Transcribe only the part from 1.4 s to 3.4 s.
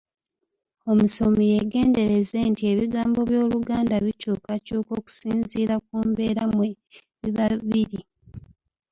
yeegendereze nti ebigambo